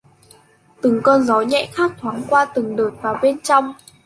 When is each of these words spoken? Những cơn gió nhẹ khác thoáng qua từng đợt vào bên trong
Những 0.83 1.01
cơn 1.03 1.23
gió 1.23 1.41
nhẹ 1.41 1.69
khác 1.73 1.91
thoáng 1.97 2.21
qua 2.29 2.45
từng 2.55 2.75
đợt 2.75 2.91
vào 3.01 3.19
bên 3.21 3.39
trong 3.41 3.73